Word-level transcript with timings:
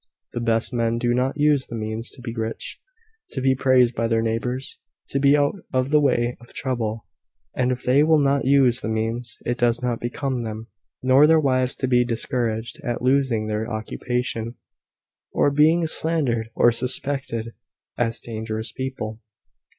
The 0.33 0.39
best 0.41 0.73
men 0.73 0.97
do 0.97 1.13
not 1.13 1.37
use 1.37 1.67
the 1.67 1.75
means 1.75 2.09
to 2.15 2.23
be 2.23 2.33
rich, 2.33 2.79
to 3.33 3.39
be 3.39 3.53
praised 3.53 3.93
by 3.93 4.07
their 4.07 4.23
neighbours, 4.23 4.79
to 5.09 5.19
be 5.19 5.37
out 5.37 5.57
of 5.71 5.91
the 5.91 5.99
way 6.01 6.37
of 6.41 6.55
trouble; 6.55 7.05
and 7.55 7.71
if 7.71 7.83
they 7.83 8.01
will 8.01 8.17
not 8.17 8.43
use 8.43 8.81
the 8.81 8.89
means, 8.89 9.37
it 9.45 9.59
does 9.59 9.83
not 9.83 10.01
become 10.01 10.39
them 10.39 10.69
nor 11.03 11.27
their 11.27 11.39
wives 11.39 11.75
to 11.75 11.87
be 11.87 12.03
discouraged 12.03 12.81
at 12.83 13.03
losing 13.03 13.45
their 13.45 13.71
occupation, 13.71 14.55
or 15.33 15.51
being 15.51 15.85
slandered, 15.85 16.49
or 16.55 16.71
suspected 16.71 17.53
as 17.95 18.19
dangerous 18.19 18.71
people." 18.71 19.21